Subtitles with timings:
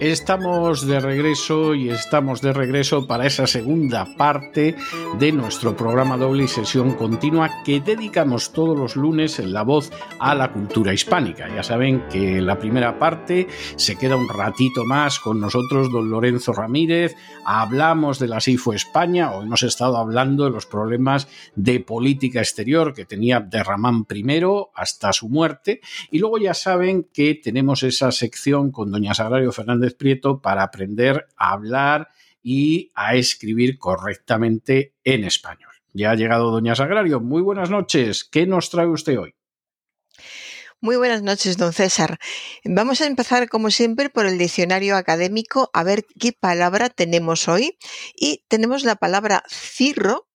[0.00, 4.76] Estamos de regreso y estamos de regreso para esa segunda parte
[5.18, 9.90] de nuestro programa doble y sesión continua que dedicamos todos los lunes en La Voz
[10.20, 11.48] a la cultura hispánica.
[11.48, 16.52] Ya saben que la primera parte se queda un ratito más con nosotros, don Lorenzo
[16.52, 17.16] Ramírez.
[17.44, 22.94] Hablamos de la SIFO España, o hemos estado hablando de los problemas de política exterior
[22.94, 25.80] que tenía Derramán primero hasta su muerte.
[26.12, 31.26] Y luego ya saben que tenemos esa sección con doña Sagrario Fernández Prieto para aprender
[31.36, 32.08] a hablar
[32.42, 35.72] y a escribir correctamente en español.
[35.92, 37.20] Ya ha llegado Doña Sagrario.
[37.20, 38.24] Muy buenas noches.
[38.24, 39.34] ¿Qué nos trae usted hoy?
[40.80, 42.20] Muy buenas noches, don César.
[42.64, 47.76] Vamos a empezar, como siempre, por el diccionario académico a ver qué palabra tenemos hoy.
[48.14, 50.28] Y tenemos la palabra cirro,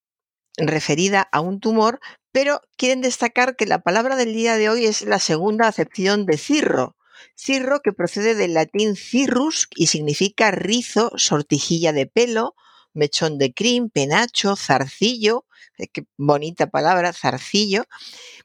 [0.58, 1.98] referida a un tumor,
[2.30, 6.36] pero quieren destacar que la palabra del día de hoy es la segunda acepción de
[6.36, 6.94] cirro,
[7.36, 12.54] Cirro, que procede del latín cirrus y significa rizo, sortijilla de pelo,
[12.92, 15.44] mechón de crin, penacho, zarcillo,
[15.78, 17.84] eh, qué bonita palabra, zarcillo.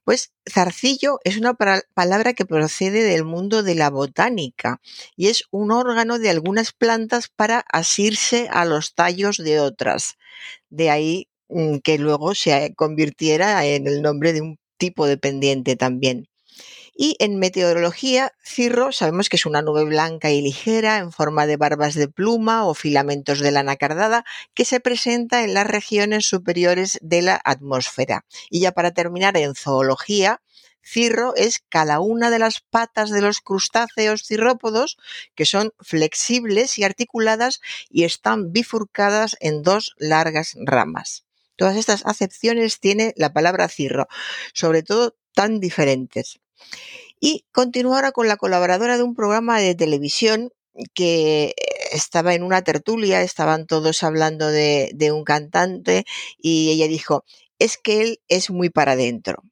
[0.04, 4.82] Pues zarcillo es una palabra que procede del mundo de la botánica
[5.16, 10.16] y es un órgano de algunas plantas para asirse a los tallos de otras.
[10.70, 15.76] De ahí mm, que luego se convirtiera en el nombre de un tipo de pendiente
[15.76, 16.29] también.
[17.02, 21.56] Y en meteorología, cirro sabemos que es una nube blanca y ligera en forma de
[21.56, 27.00] barbas de pluma o filamentos de lana cardada que se presenta en las regiones superiores
[27.02, 28.26] de la atmósfera.
[28.50, 30.42] Y ya para terminar, en zoología,
[30.84, 34.98] cirro es cada una de las patas de los crustáceos cirrópodos
[35.36, 41.24] que son flexibles y articuladas y están bifurcadas en dos largas ramas.
[41.56, 44.10] Todas estas acepciones tiene la palabra cirro,
[44.52, 46.42] sobre todo tan diferentes.
[47.20, 50.52] Y continuara con la colaboradora de un programa de televisión
[50.94, 51.54] que
[51.92, 56.06] estaba en una tertulia, estaban todos hablando de, un cantante
[56.38, 57.26] y ella dijo,
[57.60, 59.44] es que él es muy para adentro.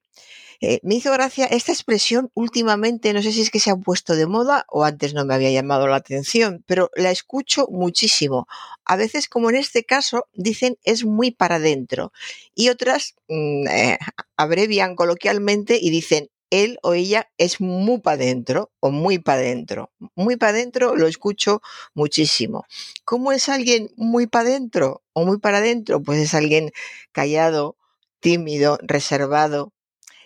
[0.59, 4.16] Eh, me hizo gracia esta expresión últimamente, no sé si es que se ha puesto
[4.16, 8.47] de moda o antes no me había llamado la atención, pero la escucho muchísimo.
[8.84, 12.12] A veces, como en este caso, dicen es muy para adentro
[12.56, 14.00] y otras mm, eh,
[14.35, 19.91] abrevian coloquialmente y dicen él o ella es muy para adentro o muy para adentro.
[20.15, 21.61] Muy para adentro lo escucho
[21.93, 22.65] muchísimo.
[23.05, 26.01] ¿Cómo es alguien muy para adentro o muy para adentro?
[26.01, 26.71] Pues es alguien
[27.11, 27.77] callado,
[28.19, 29.73] tímido, reservado,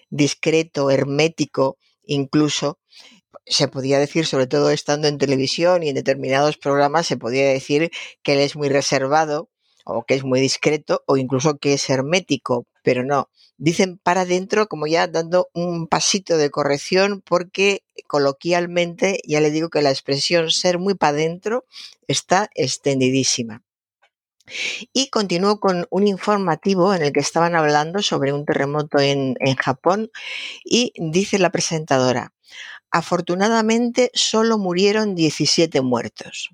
[0.10, 2.80] discreto, hermético, incluso.
[3.46, 7.92] Se podía decir, sobre todo estando en televisión y en determinados programas, se podía decir
[8.24, 9.50] que él es muy reservado
[9.86, 14.68] o que es muy discreto o incluso que es hermético, pero no, dicen para adentro
[14.68, 20.50] como ya dando un pasito de corrección porque coloquialmente ya le digo que la expresión
[20.52, 21.66] ser muy para adentro
[22.08, 23.64] está extendidísima.
[24.92, 29.56] Y continúo con un informativo en el que estaban hablando sobre un terremoto en, en
[29.56, 30.10] Japón
[30.66, 32.34] y dice la presentadora,
[32.90, 36.50] afortunadamente solo murieron 17 muertos.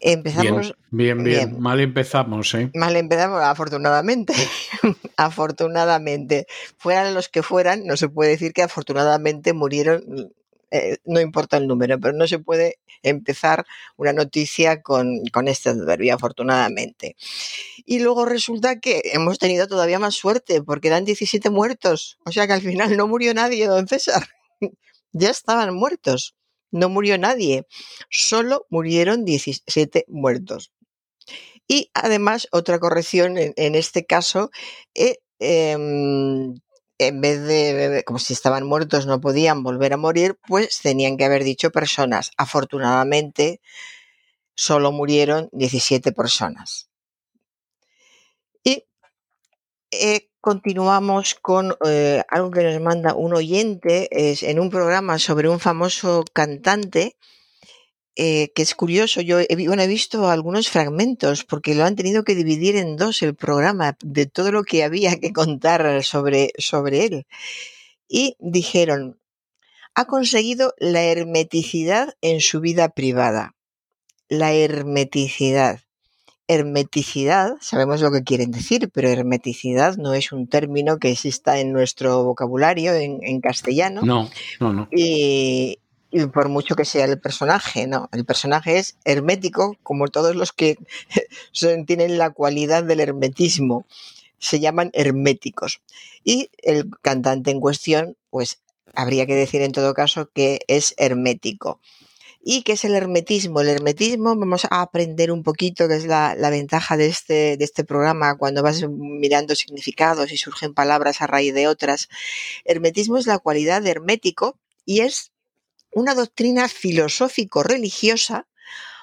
[0.00, 0.74] Empezamos.
[0.90, 2.70] Bien, bien, Mal empezamos, ¿eh?
[2.74, 4.32] Mal empezamos, afortunadamente.
[5.16, 6.46] afortunadamente.
[6.76, 10.32] Fueran los que fueran, no se puede decir que afortunadamente murieron.
[10.70, 13.64] Eh, no importa el número, pero no se puede empezar
[13.96, 17.16] una noticia con, con este adverbio, afortunadamente.
[17.86, 22.18] Y luego resulta que hemos tenido todavía más suerte, porque eran 17 muertos.
[22.24, 24.28] O sea que al final no murió nadie, don César.
[25.12, 26.37] ya estaban muertos
[26.70, 27.66] no murió nadie,
[28.10, 30.72] solo murieron 17 muertos.
[31.68, 34.50] Y además, otra corrección en, este caso,
[34.94, 36.54] eh, em,
[36.98, 41.24] en vez de, como si estaban muertos no podían volver a morir, pues tenían que
[41.24, 42.30] haber dicho personas.
[42.38, 43.60] Afortunadamente,
[44.56, 46.90] solo murieron 17 personas.
[48.64, 48.84] Y
[49.92, 55.48] eh, continuamos con eh, algo que nos manda un oyente es en un programa sobre
[55.48, 57.16] un famoso cantante
[58.16, 59.20] eh, que es curioso.
[59.20, 63.36] Yo he, he visto algunos fragmentos porque lo han tenido que dividir en dos el
[63.36, 67.26] programa de todo lo que había que contar sobre, sobre él.
[68.08, 69.20] Y dijeron,
[69.94, 73.54] ha conseguido la hermeticidad en su vida privada.
[74.28, 75.80] La hermeticidad.
[76.48, 81.72] Hermeticidad, sabemos lo que quieren decir, pero hermeticidad no es un término que exista en
[81.72, 84.00] nuestro vocabulario en, castellano.
[84.02, 84.28] No,
[84.58, 84.88] no, no.
[84.90, 85.78] Y,
[86.10, 90.52] y por mucho que sea el personaje, no, el personaje es hermético, como todos los
[90.52, 90.78] que
[91.86, 93.86] tienen la cualidad del hermetismo,
[94.38, 95.82] se llaman herméticos.
[96.24, 98.60] Y el cantante en cuestión, pues
[98.94, 101.80] habría que decir en todo caso que es hermético.
[102.40, 103.60] ¿Y qué es el hermetismo?
[103.60, 107.64] El hermetismo, vamos a aprender un poquito, que es la, la, ventaja de este, de
[107.64, 112.08] este programa, cuando vas mirando significados y surgen palabras a raíz de otras.
[112.64, 115.32] Hermetismo es la cualidad de hermético y es
[115.90, 118.46] una doctrina filosófico-religiosa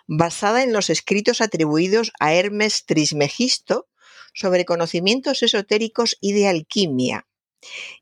[0.07, 3.87] basada en los escritos atribuidos a Hermes Trismegisto
[4.33, 7.27] sobre conocimientos esotéricos y de alquimia.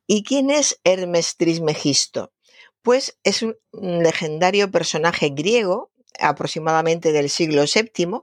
[0.05, 2.32] ¿Y quién es Hermes Trismegisto?
[2.83, 8.19] Pues es un legendario personaje griego aproximadamente del siglo VII,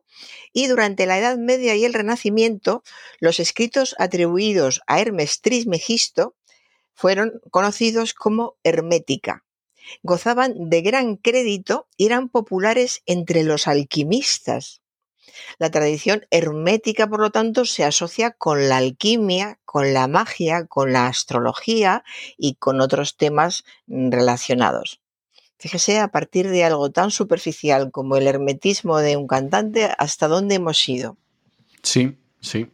[0.52, 2.84] y durante la Edad Media y el Renacimiento,
[3.18, 6.36] los escritos atribuidos a Hermes Trismegisto
[6.94, 9.44] fueron conocidos como hermética
[10.02, 14.79] gozaban de gran crédito y eran populares entre los alquimistas.
[15.58, 20.92] La tradición hermética, por lo tanto, se asocia con la alquimia, con la magia, con
[20.92, 22.04] la astrología
[22.36, 25.00] y con otros temas relacionados.
[25.58, 30.54] Fíjese a partir de algo tan superficial como el hermetismo de un cantante, hasta dónde
[30.54, 31.18] hemos ido.
[31.82, 32.70] Sí, sí.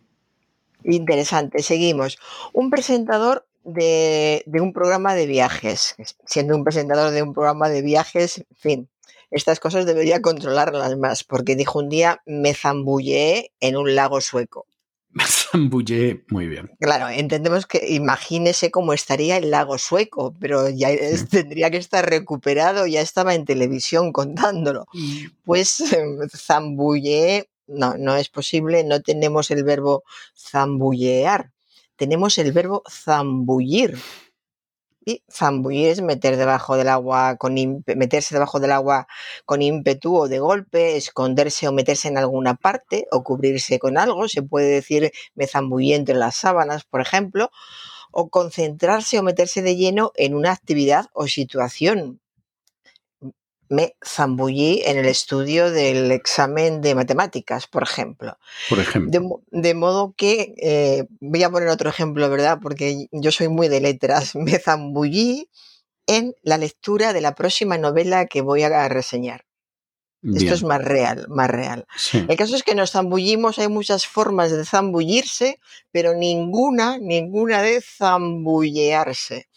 [0.85, 2.17] Interesante, seguimos.
[2.53, 5.97] Un presentador de, un programa de viajes.
[6.25, 8.88] Siendo un presentador de un programa de viajes, en fin,
[9.31, 14.67] estas cosas debería controlarlas más, porque dijo un día, me zambullé en un lago sueco.
[15.11, 16.70] Me zambullé, muy bien.
[16.81, 20.90] Claro, entendemos que imagínese cómo estaría el lago sueco, pero ya
[21.31, 24.87] tendría que estar recuperado, ya estaba en televisión contándolo.
[25.44, 25.82] Pues
[26.37, 30.05] zambullé, no, no es posible, no tenemos el verbo
[30.37, 31.52] zambullear
[31.96, 33.99] tenemos el verbo zambullir.
[35.08, 37.55] Y zambullir es meter debajo del agua con
[37.87, 39.06] meterse debajo del agua
[39.44, 44.26] con ímpetu o de golpe, esconderse o meterse en alguna parte o cubrirse con algo.
[44.29, 47.50] Se puede decir me zambullí entre las sábanas, por ejemplo,
[48.11, 52.20] o concentrarse o meterse de lleno en una actividad o situación
[53.69, 58.39] me zambullí en el estudio del examen de matemáticas, por ejemplo.
[58.69, 59.43] Por ejemplo.
[59.51, 62.59] De, modo que, eh, voy a poner otro ejemplo, ¿verdad?
[62.61, 64.35] Porque yo soy muy de letras.
[64.37, 65.49] Me zambullí
[66.07, 69.45] en la lectura de la próxima novela que voy a reseñar.
[70.23, 71.87] Esto es más real, más real.
[72.13, 75.61] El caso es que nos zambullimos, hay muchas formas de zambullirse,
[75.93, 79.49] pero ninguna, ninguna de zambullearse.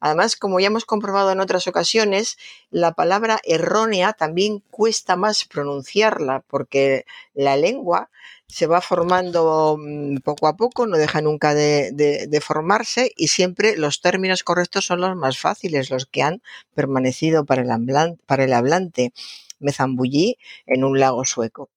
[0.00, 2.36] Además, como ya hemos comprobado en otras ocasiones,
[2.70, 8.10] la palabra errónea también cuesta más pronunciarla porque la lengua
[8.46, 14.00] se va formando mm, poco a poco, no deja nunca de, formarse y siempre los
[14.00, 16.42] términos correctos son los más fáciles, los que han
[16.74, 17.62] permanecido para
[18.44, 19.12] el hablante.
[19.64, 21.70] Me zambullí en un lago sueco.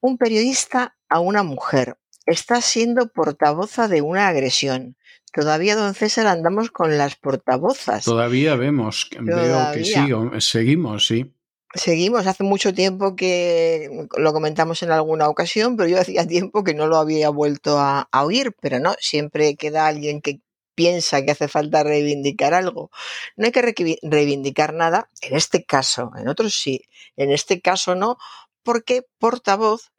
[0.00, 4.96] Un periodista a una mujer está siendo portavoza de una agresión.
[5.32, 8.04] Todavía, don César, andamos con las portavozas.
[8.04, 9.94] Todavía vemos, veo que sí,
[10.40, 11.34] seguimos, sí.
[11.74, 16.72] Seguimos, hace mucho tiempo que lo comentamos en alguna ocasión, pero yo hacía tiempo que
[16.72, 20.40] no lo había vuelto a, oír, pero no, siempre queda alguien que
[20.78, 22.92] piensa que hace falta reivindicar algo.
[23.36, 26.84] No hay que reivindicar nada, en este caso, en otros sí,
[27.16, 28.16] en este caso no,
[28.62, 29.90] porque portavoz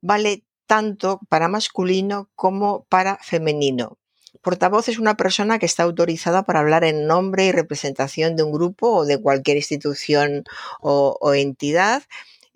[0.00, 3.98] vale tanto para masculino como para femenino.
[4.40, 8.52] Portavoz es una persona que está autorizada para hablar en nombre y representación de un
[8.52, 10.44] grupo o de cualquier institución
[10.80, 12.04] o, entidad.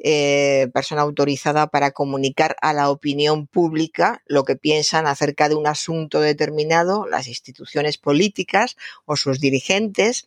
[0.05, 5.69] Eh, persona autorizada para comunicar a la opinión pública lo que piensan acerca de un
[5.69, 10.27] asunto determinado, las instituciones políticas o sus dirigentes.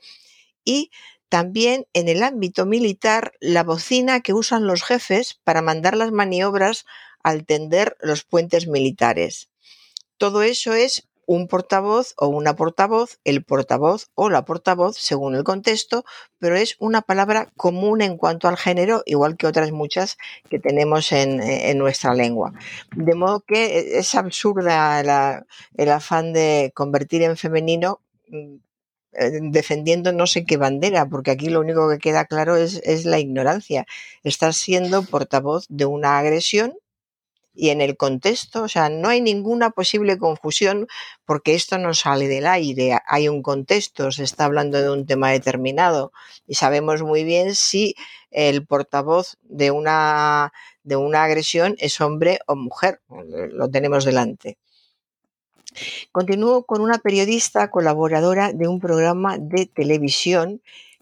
[0.64, 0.92] Y
[1.28, 6.86] también en el ámbito militar, la bocina que usan los jefes para mandar las maniobras
[7.22, 9.50] al tender los puentes militares.
[10.18, 15.44] Todo eso es un portavoz o una portavoz, el portavoz o la portavoz, según el
[15.44, 16.06] contexto,
[16.40, 20.18] pero es una palabra común en cuanto al género, igual que otras muchas
[20.50, 22.54] que tenemos en, nuestra lengua.
[22.96, 25.00] De modo que es absurda
[25.76, 28.56] el afán de convertir en femenino mm,
[29.18, 33.06] eh, defendiendo no sé qué bandera, porque aquí lo único que queda claro es, es
[33.06, 33.86] la ignorancia.
[34.24, 36.74] Estás siendo portavoz de una agresión
[37.56, 40.88] y en el contexto, o sea, no hay ninguna posible confusión
[41.26, 45.32] porque esto no sale del aire, hay un contexto, se está hablando de un tema
[45.32, 46.12] determinado
[46.46, 47.96] y sabemos muy bien si
[48.32, 50.52] el portavoz de una,
[50.84, 54.58] de una agresión es hombre o mujer, lo tenemos delante.
[56.12, 60.62] Continúo con una periodista colaboradora de un programa de televisión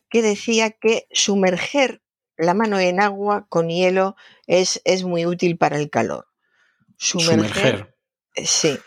[0.09, 2.01] que decía que sumerger
[2.37, 4.15] la mano en agua con hielo
[4.47, 6.27] es, es muy útil para el calor.
[7.03, 7.93] Sumerger.
[8.35, 8.77] Eh, sí.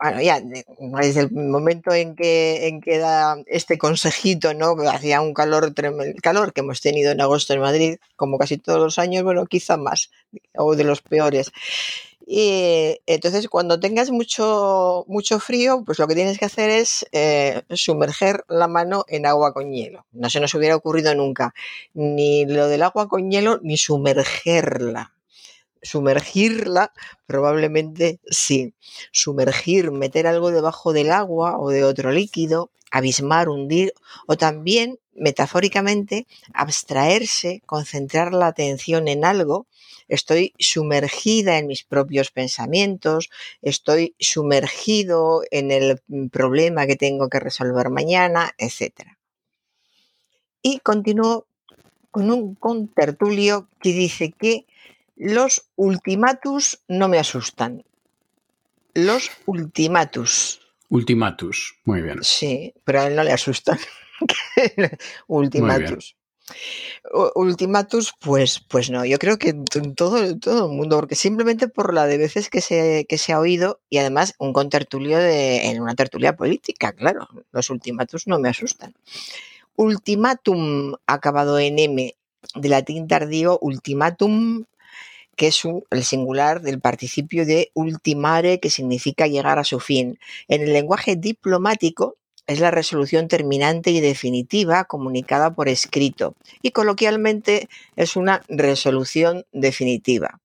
[0.00, 4.74] Bueno, ya desde el momento en que, en que da este consejito, ¿no?
[4.90, 8.80] Hacía un calor tremendo, calor que hemos tenido en agosto en Madrid, como casi todos
[8.80, 10.10] los años, bueno, quizá más,
[10.56, 11.52] o de los peores.
[12.26, 17.62] Y entonces cuando tengas mucho, mucho frío, pues lo que tienes que hacer es eh,
[17.70, 20.06] sumerger la mano en agua con hielo.
[20.12, 21.54] No se nos hubiera ocurrido nunca
[21.92, 25.13] ni lo del agua con hielo ni sumergerla.
[25.84, 26.92] Sumergirla,
[27.26, 28.74] probablemente sí.
[29.12, 33.92] Sumergir, meter algo debajo del agua o de otro líquido, abismar, hundir,
[34.26, 39.68] o también, metafóricamente, abstraerse, concentrar la atención en algo
[40.08, 43.30] estoy sumergida en mis propios pensamientos,
[43.62, 46.00] estoy sumergido en el
[46.30, 49.16] problema que tengo que resolver mañana, etc.
[50.62, 51.46] Y continúo
[52.10, 54.66] con un contertulio que dice que
[55.16, 57.84] los ultimatus no me asustan.
[58.94, 60.60] Los ultimatus.
[60.88, 62.18] Ultimatus, muy bien.
[62.22, 63.78] Sí, pero a él no le asustan.
[65.26, 66.16] ultimatus.
[67.34, 69.54] Ultimatus, pues, pues no, yo creo que
[69.96, 73.40] todo, todo el mundo, porque simplemente por la de veces que se, que se ha
[73.40, 78.50] oído, y además un contertulio de, en una tertulia política, claro, los ultimatus no me
[78.50, 78.94] asustan.
[79.74, 82.14] Ultimatum, acabado en M,
[82.54, 84.64] de latín tardío, ultimatum,
[85.36, 90.18] que es el singular del participio de ultimare, que significa llegar a su fin.
[90.48, 97.68] En el lenguaje diplomático, es la resolución terminante y definitiva comunicada por escrito y coloquialmente
[97.96, 100.40] es una resolución definitiva.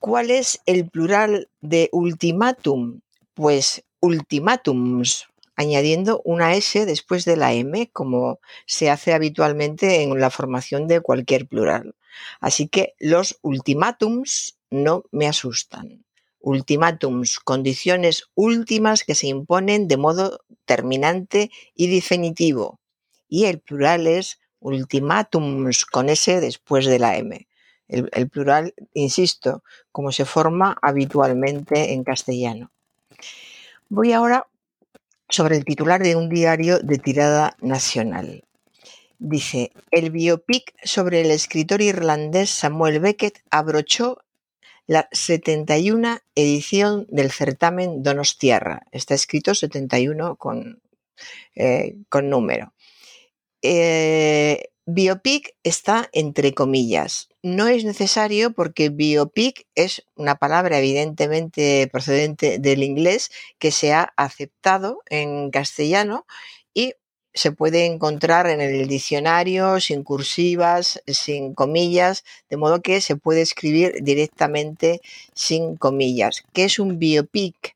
[0.00, 3.00] ¿Cuál es el plural de ultimatum?
[3.34, 10.30] Pues ultimatums, añadiendo una S después de la M, como se hace habitualmente en la
[10.30, 11.94] formación de cualquier plural.
[12.40, 16.04] Así que los ultimatums no me asustan
[16.42, 22.80] ultimátums, condiciones últimas que se imponen de modo terminante y definitivo.
[23.28, 27.48] Y el plural es ultimátums con S después de la M.
[27.88, 32.70] El, el, plural, insisto, como se forma habitualmente en castellano.
[33.88, 34.46] Voy ahora
[35.28, 38.44] sobre el titular de un diario de tirada nacional.
[39.24, 44.18] Dice, el biopic sobre el escritor irlandés Samuel Beckett abrochó
[44.88, 48.82] la 71 edición del certamen Donostiarra.
[48.90, 50.82] Está escrito 71 con,
[51.54, 52.74] eh, con número.
[53.62, 57.28] Eh, biopic está entre comillas.
[57.44, 64.12] No es necesario porque biopic es una palabra evidentemente procedente del inglés que se ha
[64.16, 66.26] aceptado en castellano
[66.74, 66.94] y
[67.34, 73.42] se puede encontrar en el diccionario sin cursivas, sin comillas, de modo que se puede
[73.42, 75.00] escribir directamente
[75.34, 76.44] sin comillas.
[76.52, 77.74] ¿Qué es un biopic?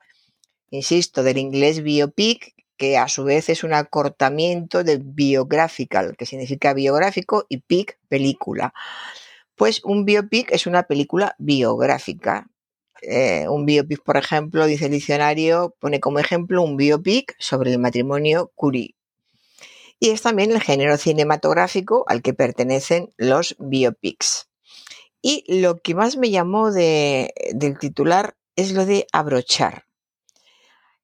[0.70, 6.74] Insisto, del inglés biopic, que a su vez es un acortamiento de biographical, que significa
[6.74, 8.74] biográfico, y pic, película.
[9.54, 12.48] Pues un biopic es una película biográfica.
[13.00, 17.78] Eh, un biopic, por ejemplo, dice el diccionario, pone como ejemplo un biopic sobre el
[17.78, 18.95] matrimonio Curie
[19.98, 24.48] y es también el género cinematográfico al que pertenecen los biopics.
[25.22, 29.86] Y lo que más me llamó del titular es lo de abrochar.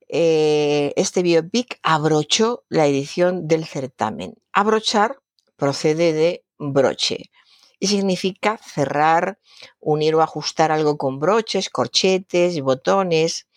[0.08, 4.34] Eh, este biopic abrochó la edición del certamen.
[4.52, 5.18] Abrochar
[5.56, 7.30] procede de broche
[7.82, 9.38] y significa cerrar,
[9.80, 13.48] unir o ajustar algo con broches, corchetes, botones.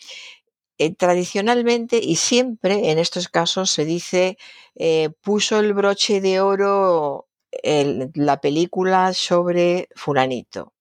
[0.78, 4.38] Eh, tradicionalmente y siempre en estos casos se dice
[4.76, 10.74] eh, puso el broche de oro en la película sobre fulanito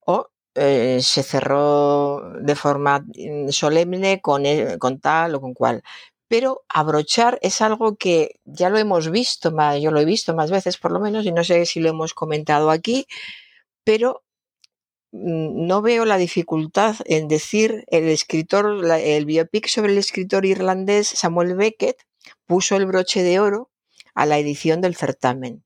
[0.00, 3.04] o eh, se cerró de forma
[3.50, 4.44] solemne con,
[4.78, 5.82] con tal o con cual.
[6.28, 10.76] Pero abrochar es algo que ya lo hemos visto, yo lo he visto más veces
[10.78, 13.06] por lo menos, y no sé si lo hemos comentado aquí,
[13.84, 14.22] pero
[15.12, 21.56] no veo la dificultad en decir el escritor, el biopic sobre el escritor irlandés Samuel
[21.56, 22.06] Beckett
[22.46, 23.70] puso el broche de oro
[24.14, 25.64] a la edición del certamen.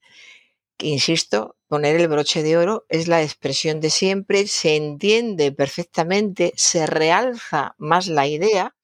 [0.81, 6.87] insisto, poner el broche de oro es la expresión de siempre, se entiende perfectamente, se
[6.87, 8.75] realza más la idea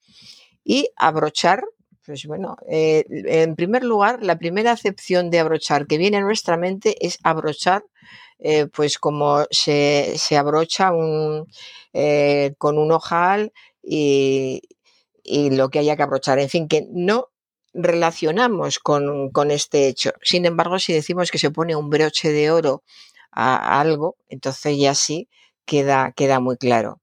[0.63, 1.63] y abrochar,
[2.11, 6.57] pues bueno, eh, en primer lugar, la primera acepción de abrochar que viene a nuestra
[6.57, 7.85] mente es abrochar,
[8.39, 11.47] eh, pues como se, abrocha un,
[11.93, 14.61] eh, con un ojal y,
[15.23, 16.39] lo que haya que abrochar.
[16.39, 17.29] En fin, que no
[17.73, 20.11] relacionamos con, este hecho.
[20.21, 22.83] Sin embargo, si decimos que se pone un broche de oro
[23.31, 25.29] a, algo, entonces ya sí
[25.65, 27.00] queda, queda muy claro.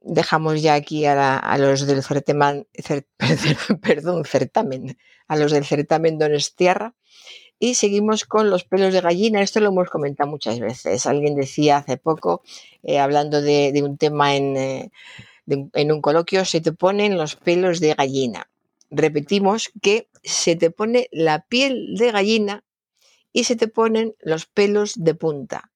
[0.00, 2.66] Dejamos ya aquí a, los del certamen,
[3.82, 4.98] perdón, certamen,
[5.28, 6.94] a los del certamen Donestierra.
[7.58, 9.40] Y seguimos con los pelos de gallina.
[9.40, 11.06] Esto lo hemos comentado muchas veces.
[11.06, 12.42] Alguien decía hace poco,
[12.82, 14.90] eh, hablando de, un tema en, eh,
[15.46, 18.48] en un coloquio, se te ponen los pelos de gallina
[18.92, 22.64] repetimos que se te pone la piel de gallina
[23.32, 25.72] y se te ponen los pelos de punta.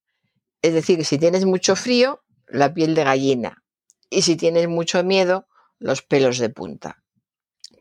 [0.63, 3.65] Es decir, si tienes mucho frío, la piel de gallina.
[4.11, 5.47] Y si tienes mucho miedo,
[5.79, 7.03] los pelos de punta.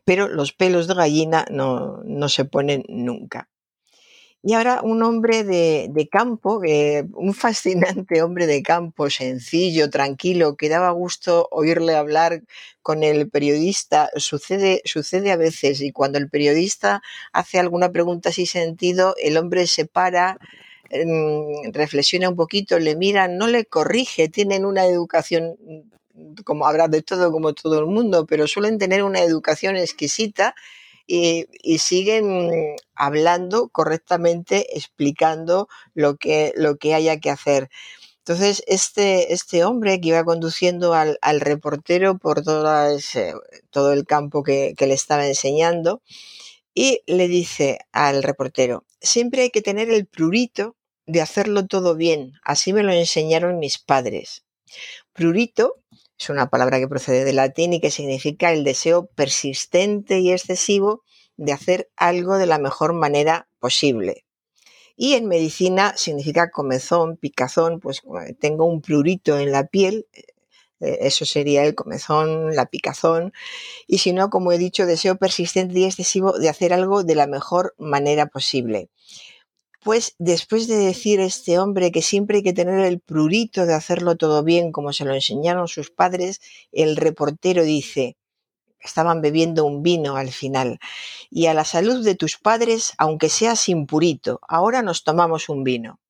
[0.04, 3.48] Pero los pelos de gallina no, no se ponen nunca.
[4.46, 6.60] Y ahora un hombre de, campo,
[7.14, 12.44] un fascinante hombre de campo, sencillo, tranquilo, que daba gusto oírle hablar
[12.80, 14.08] con el periodista.
[14.14, 17.02] Sucede, sucede a veces y cuando el periodista
[17.32, 20.38] hace alguna pregunta sin sentido, el hombre se para,
[20.92, 25.56] mm, reflexiona un poquito, le mira, no le corrige, tienen una educación
[26.44, 30.54] como habrá de todo como todo el mundo, pero suelen tener una educación exquisita
[31.06, 31.46] y,
[31.78, 37.70] siguen hablando correctamente, explicando lo que, lo que haya que hacer.
[38.18, 44.86] Entonces, este, este hombre que iba conduciendo al, reportero por todo el campo que, que
[44.88, 46.02] le estaba enseñando,
[46.76, 52.34] y le dice al reportero, siempre hay que tener el prurito de hacerlo todo bien,
[52.42, 54.44] así me lo enseñaron mis padres.
[55.14, 55.76] Prurito
[56.18, 61.02] es una palabra que procede del latín y que significa el deseo persistente y excesivo
[61.36, 64.24] de hacer algo de la mejor manera posible.
[64.96, 70.06] Y en medicina significa comezón, picazón, pues eh, tengo un prurito en la piel,
[70.80, 73.32] eh, eso sería el comezón, la picazón,
[73.86, 77.26] y si no, como he dicho, deseo persistente y excesivo de hacer algo de la
[77.26, 78.88] mejor manera posible.
[79.86, 84.16] Pues después de decir este hombre que siempre hay que tener el prurito de hacerlo
[84.16, 86.40] todo bien como se lo enseñaron sus padres,
[86.72, 88.16] el reportero dice,
[88.80, 90.80] estaban bebiendo un vino al final,
[91.30, 95.62] y a la salud de tus padres, aunque sea sin purito, ahora nos tomamos un
[95.62, 96.00] vino.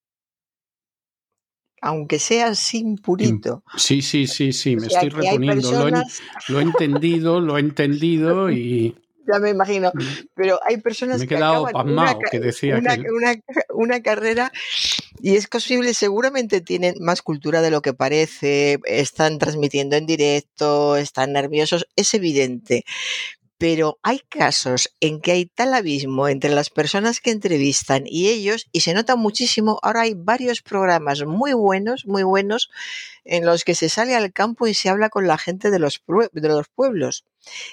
[1.83, 3.63] Aunque sea sin purito.
[3.77, 5.91] Sí, sí, sí, sí, me estoy reponiendo.
[6.49, 8.97] lo he entendido, lo he entendido y
[9.33, 9.93] ya me imagino.
[9.95, 10.05] Mm.
[10.35, 12.81] Pero hay personas que acaban una, que decía
[13.73, 14.53] una, carrera
[15.21, 20.97] y es posible, seguramente tienen más cultura de lo que parece, están transmitiendo en directo,
[20.97, 22.85] están nerviosos, es evidente.
[23.59, 28.67] Pero hay casos en que hay tal abismo entre las personas que entrevistan y ellos,
[28.71, 29.79] y se nota muchísimo.
[29.83, 32.69] Ahora hay varios programas muy buenos, muy buenos,
[33.25, 36.03] en los que se sale al campo y se habla con la gente de los,
[36.07, 37.25] de los pueblos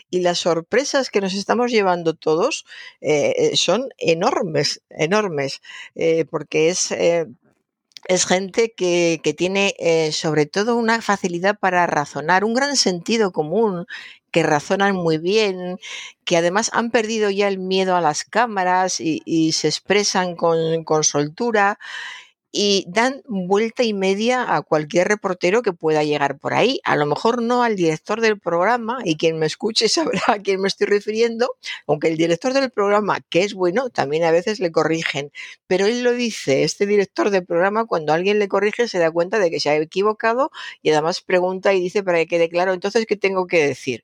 [0.09, 2.65] y las sorpresas que nos estamos llevando todos
[3.01, 5.61] eh, eh, son enormes, enormes,
[5.95, 6.93] eh, porque es
[8.09, 9.75] es gente que, que tiene
[10.11, 13.85] sobre todo una facilidad para razonar, un gran sentido común,
[14.29, 15.77] que razonan muy bien,
[16.25, 20.83] que además han perdido ya el miedo a las cámaras y, y se expresan con,
[20.83, 21.79] con soltura
[22.55, 26.79] y dan vuelta y media a cualquier reportero que pueda llegar por ahí.
[26.85, 30.61] A lo mejor no al director del programa, y quien me escuche sabrá a quién
[30.61, 31.49] me estoy refiriendo,
[31.87, 35.31] aunque el director del programa, que es bueno, también a veces le corrigen.
[35.67, 39.39] Pero él lo dice, este director del programa, cuando alguien le corrige se da cuenta
[39.39, 40.51] de que se ha equivocado
[40.83, 44.03] y además pregunta y dice para que quede claro, entonces, ¿qué tengo que decir?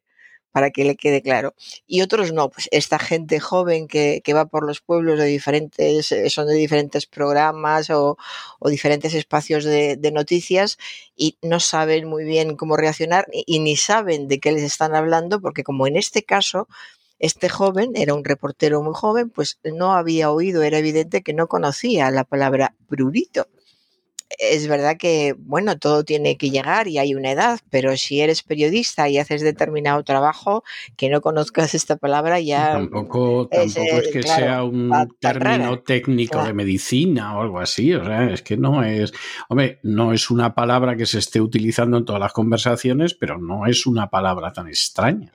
[0.51, 1.53] Para que le quede claro.
[1.87, 6.29] Y otros no, pues esta gente joven que, va por los pueblos de diferentes, eh,
[6.29, 8.17] son de diferentes programas o,
[8.61, 10.77] diferentes espacios de, noticias
[11.15, 15.41] y no saben muy bien cómo reaccionar y, ni saben de qué les están hablando,
[15.41, 16.67] porque como en este caso,
[17.19, 21.47] este joven era un reportero muy joven, pues no había oído, era evidente que no
[21.47, 23.47] conocía la palabra prurito
[24.39, 28.41] es verdad que, bueno, todo tiene que llegar y hay una edad, pero si eres
[28.41, 30.63] periodista y haces determinado trabajo,
[30.95, 32.71] que no conozcas esta palabra ya...
[32.71, 38.31] Tampoco, es, es que sea un término técnico de medicina o algo así, o sea,
[38.31, 39.13] es que no es...
[39.49, 43.67] Hombre, no es una palabra que se esté utilizando en todas las conversaciones, pero no
[43.67, 45.33] es una palabra tan extraña.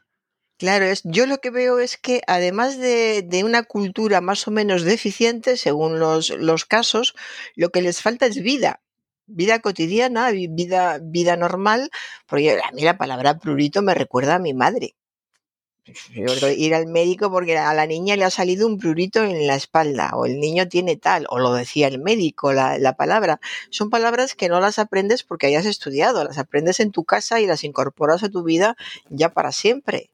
[0.56, 4.52] Claro, es, yo lo que veo es que además de, de una cultura más o
[4.52, 7.14] menos deficiente, según los, los casos,
[7.56, 8.80] lo que les falta es vida
[9.26, 11.90] vida cotidiana, vida, vida normal,
[12.26, 14.94] porque a mí la palabra prurito me recuerda a mi madre
[16.56, 20.12] ir al médico porque a la niña le ha salido un prurito en la espalda
[20.14, 23.38] o el niño tiene tal, o lo decía el médico, la, la, palabra.
[23.70, 27.46] Son palabras que no las aprendes porque hayas estudiado, las aprendes en tu casa y
[27.46, 28.76] las incorporas a tu vida
[29.10, 30.10] ya para siempre.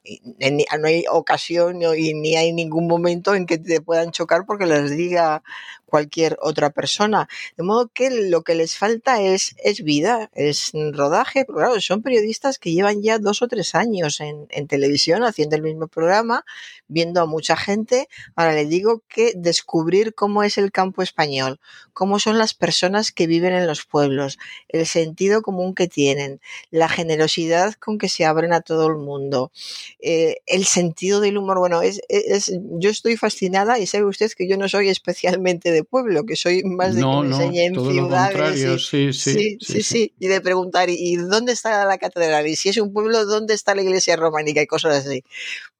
[0.81, 4.97] No hay ocasión y ni hay ningún momento en que te puedan chocar porque les
[4.97, 5.43] diga
[5.91, 7.29] cualquier otra persona.
[7.57, 12.03] De modo que lo que les falta es, es vida, es rodaje, pero claro, son
[12.03, 16.45] periodistas que llevan ya dos o tres años en, en televisión haciendo el mismo programa,
[16.91, 18.09] viendo a mucha gente.
[18.35, 21.61] Ahora le digo que descubrir cómo es el campo español,
[21.93, 26.89] cómo son las personas que viven en los pueblos, el sentido común que tienen, la
[26.89, 29.53] generosidad con que se abren a todo el mundo,
[30.01, 31.59] eh, el sentido del humor.
[31.59, 35.85] Bueno, es, es, yo estoy fascinada y sabe usted que yo no soy especialmente de
[35.85, 38.63] pueblo, que soy más de no, que me no, enseñe en todo ciudades.
[38.63, 42.49] Lo y, sí, sí, sí, sí, sí, y de preguntar, ¿y dónde está la catedral?
[42.49, 44.61] Y si es un pueblo, ¿dónde está la iglesia románica?
[44.61, 45.23] Y cosas así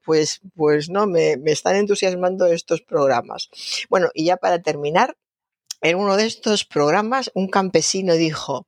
[0.05, 3.51] pues, pues no, me, me, están entusiasmando estos programas.
[3.89, 5.17] Bueno, y ya para terminar,
[5.81, 8.67] en uno de estos programas un campesino dijo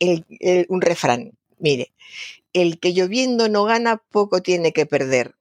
[0.00, 1.92] el, el, un refrán, mire,
[2.52, 5.34] el que lloviendo no gana, poco tiene que perder.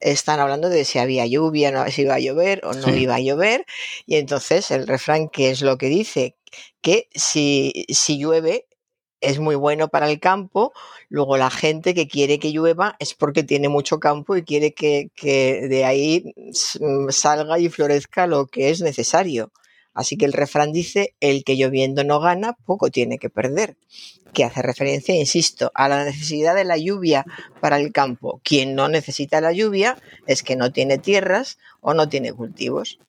[0.00, 3.00] Están hablando de si había lluvia, no, si iba a llover o no sí.
[3.00, 3.66] iba a llover.
[4.06, 6.36] Y entonces el refrán, ¿qué es lo que dice?
[6.80, 8.67] Que si, si llueve,
[9.20, 10.72] es muy bueno para el campo.
[11.08, 15.10] Luego la gente que quiere que llueva es porque tiene mucho campo y quiere que,
[15.68, 16.34] de ahí
[17.10, 19.52] salga y florezca lo que es necesario.
[19.94, 23.76] Así que el refrán dice, el que lloviendo no gana, poco tiene que perder.
[24.32, 27.24] Que hace referencia, insisto, a la necesidad de la lluvia
[27.60, 28.40] para el campo.
[28.44, 33.00] Quien no necesita la lluvia es que no tiene tierras o no tiene cultivos.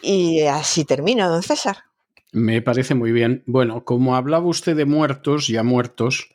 [0.00, 1.84] Y así termino, don César.
[2.32, 3.42] Me parece muy bien.
[3.46, 6.30] Bueno, como hablaba usted de muertos, ya muertos,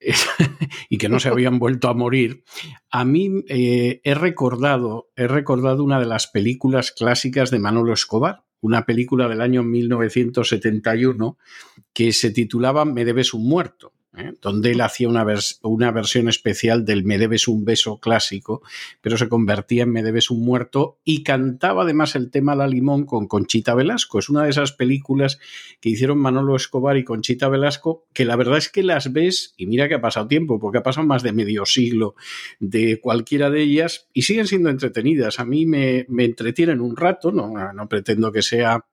[0.88, 2.44] y que no se habían vuelto a morir,
[2.90, 8.44] a mí eh, he recordado, he recordado una de las películas clásicas de Manolo Escobar,
[8.60, 11.36] una película del año 1971
[11.92, 13.92] que se titulaba Me debes un muerto.
[14.16, 14.32] ¿Eh?
[14.40, 15.26] donde él hacía una,
[15.62, 18.62] una, versión especial del Me debes un beso clásico,
[19.00, 23.04] pero se convertía en Me debes un muerto y cantaba además el tema La Limón
[23.04, 24.18] con Conchita Velasco.
[24.18, 25.38] Es una de esas películas
[25.80, 29.66] que hicieron Manolo Escobar y Conchita Velasco, que la verdad es que las ves, y
[29.66, 32.14] mira que ha pasado tiempo, porque ha pasado más de medio siglo
[32.60, 35.40] de cualquiera de ellas, y siguen siendo entretenidas.
[35.40, 38.84] A mí me, me entretienen un rato, no, no pretendo que sea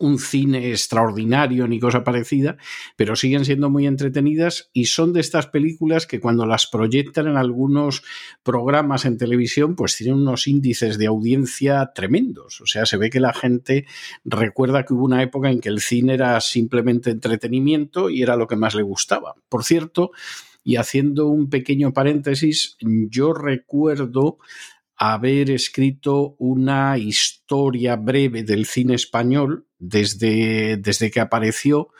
[0.00, 2.56] un cine extraordinario ni cosa parecida,
[2.96, 7.36] pero siguen siendo muy entretenidas y son de estas películas que cuando las proyectan en
[7.36, 8.02] algunos
[8.42, 12.60] programas en televisión, pues tienen unos índices de audiencia tremendos.
[12.60, 13.86] O sea, se ve que la gente
[14.24, 18.46] recuerda que hubo una época en que el cine era simplemente entretenimiento y era lo
[18.46, 19.34] que más le gustaba.
[19.48, 20.10] Por cierto,
[20.62, 24.38] y haciendo un pequeño paréntesis, yo recuerdo
[24.96, 31.90] haber escrito una historia breve del cine español desde, desde que apareció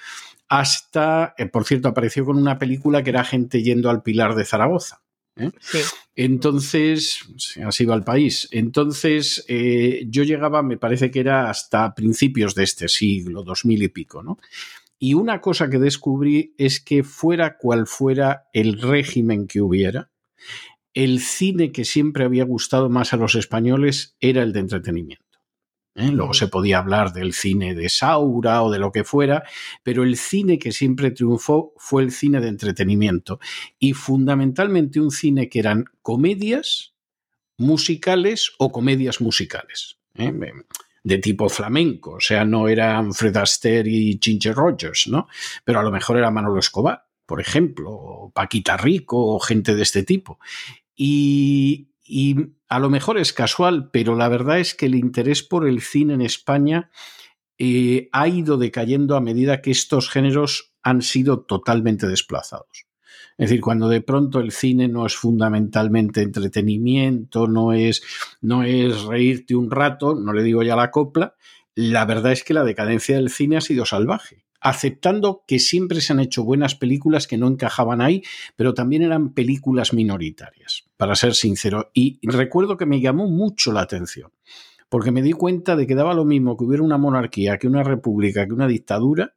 [0.48, 4.44] hasta, eh, por cierto, apareció con una película que era Gente yendo al Pilar de
[4.44, 5.02] Zaragoza.
[5.36, 5.50] ¿eh?
[5.60, 5.78] Sí.
[6.16, 7.20] Entonces,
[7.64, 8.48] así va el país.
[8.50, 13.82] Entonces, eh, yo llegaba, me parece que era hasta principios de este siglo, dos mil
[13.82, 14.38] y pico, ¿no?
[14.98, 20.10] Y una cosa que descubrí es que fuera cual fuera el régimen que hubiera,
[20.92, 25.27] el cine que siempre había gustado más a los españoles era el de entretenimiento.
[25.98, 26.12] ¿Eh?
[26.12, 29.42] Luego se podía hablar del cine de Saura o de lo que fuera,
[29.82, 33.40] pero el cine que siempre triunfó fue el cine de entretenimiento
[33.80, 36.94] y fundamentalmente un cine que eran comedias
[37.56, 39.98] musicales o comedias musicales.
[40.14, 40.32] ¿eh?
[41.02, 45.26] de tipo flamenco, o sea, no eran Fred Astaire y Ginger Rogers, ¿no?
[45.64, 49.82] Pero a lo mejor era Manolo Escobar, por ejemplo, o Paquita Rico o gente de
[49.82, 50.38] este tipo.
[50.94, 55.66] Y, y, a lo mejor es casual, pero la verdad es que el interés por
[55.66, 56.90] el cine en España
[57.58, 62.86] eh, ha ido decayendo a medida que estos géneros han sido totalmente desplazados.
[63.36, 68.02] Es decir, cuando de pronto el cine no es fundamentalmente entretenimiento, no es,
[68.40, 71.36] no es reírte un rato, no le digo ya la copla,
[71.74, 76.12] la verdad es que la decadencia del cine ha sido salvaje aceptando que siempre se
[76.12, 78.22] han hecho buenas películas que no encajaban ahí,
[78.56, 81.90] pero también eran películas minoritarias, para ser sincero.
[81.94, 84.32] Y recuerdo que me llamó mucho la atención,
[84.88, 87.82] porque me di cuenta de que daba lo mismo que hubiera una monarquía, que una
[87.82, 89.34] república, que una dictadura,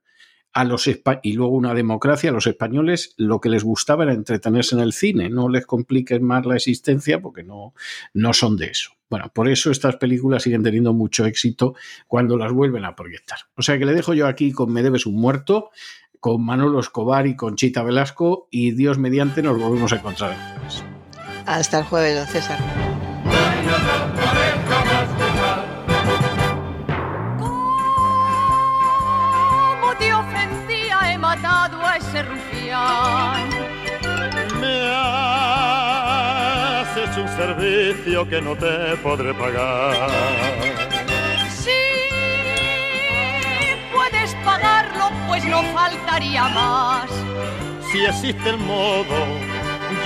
[0.53, 0.89] a los
[1.23, 4.93] y luego una democracia, a los españoles lo que les gustaba era entretenerse en el
[4.93, 7.73] cine, no les compliquen más la existencia porque no,
[8.13, 8.91] no son de eso.
[9.09, 11.75] Bueno, por eso estas películas siguen teniendo mucho éxito
[12.07, 13.39] cuando las vuelven a proyectar.
[13.55, 15.71] O sea que le dejo yo aquí con Me debes un muerto,
[16.19, 20.37] con Manolo Escobar y con Chita Velasco y Dios mediante nos volvemos a encontrar
[21.45, 23.10] Hasta el jueves, don César.
[37.41, 40.09] Servicio que no te podré pagar.
[41.49, 41.83] Sí,
[43.93, 47.09] puedes pagarlo, pues no faltaría más.
[47.91, 49.17] Si existe el modo,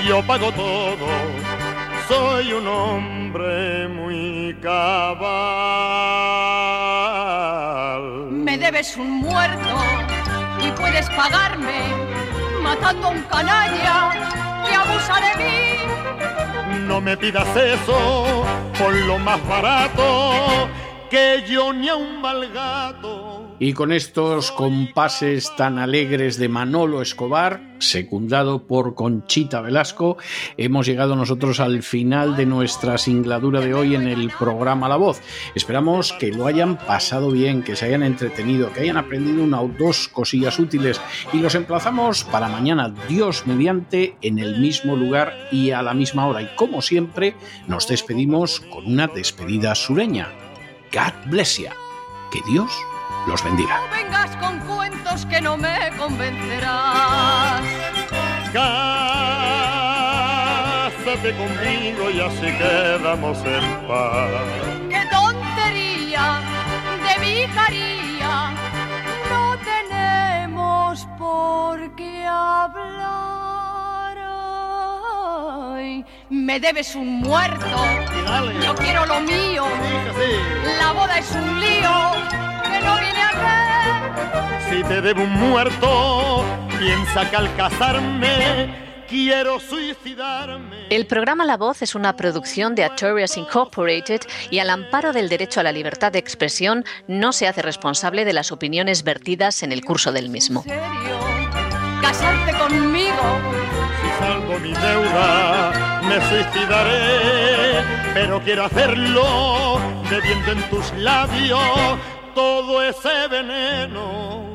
[0.08, 1.08] yo pago todo.
[2.08, 4.86] Soy un hombre muy cabal.
[8.32, 9.76] Me debes un muerto
[10.66, 11.80] y puedes pagarme
[12.62, 14.12] matando a un canalla
[14.66, 15.76] que abusa de mí.
[16.88, 18.44] No me pidas eso
[18.78, 20.70] por lo más barato
[21.10, 21.90] que yo ni
[23.58, 30.18] y con estos compases tan alegres de Manolo Escobar, secundado por Conchita Velasco,
[30.58, 35.22] hemos llegado nosotros al final de nuestra singladura de hoy en el programa La Voz.
[35.56, 39.70] Esperamos que lo hayan pasado bien, que se hayan entretenido, que hayan aprendido una o
[39.70, 41.00] dos cosillas útiles
[41.32, 46.28] y los emplazamos para mañana, Dios mediante, en el mismo lugar y a la misma
[46.28, 46.42] hora.
[46.42, 47.36] Y como siempre,
[47.68, 50.45] nos despedimos con una despedida sureña.
[50.96, 51.68] God bless you.
[52.32, 52.72] Que Dios
[53.28, 53.82] los bendiga.
[53.82, 57.62] No vengas con cuentos que no me convencerás.
[61.04, 64.30] Cásate conmigo y así quedamos en paz.
[64.90, 66.40] ¡Qué tontería
[67.04, 68.54] de vicaría!
[69.30, 73.35] No tenemos por qué hablar.
[75.86, 77.66] Ay, me debes un muerto.
[78.64, 79.66] Yo quiero lo mío.
[80.80, 82.36] La boda es un lío
[84.70, 86.44] si te debo un muerto,
[86.80, 90.88] piensa que al casarme quiero suicidarme.
[90.90, 95.62] El programa La Voz es una producción de Artorias Incorporated y al amparo del derecho
[95.62, 99.86] a la libertad de expresión no se hace responsable de las opiniones vertidas en el
[99.86, 100.66] curso del mismo.
[102.02, 103.85] ¿Casarte conmigo?
[104.20, 112.00] Salvo mi deuda, me suicidaré, pero quiero hacerlo bebiendo en tus labios
[112.34, 114.46] todo ese veneno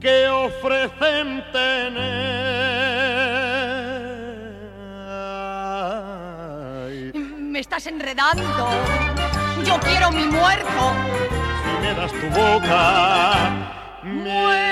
[0.00, 2.30] que ofrecen tener.
[7.38, 8.70] Me estás enredando.
[9.64, 10.94] Yo quiero mi muerto.
[11.62, 13.50] Si me das tu boca,
[14.02, 14.70] me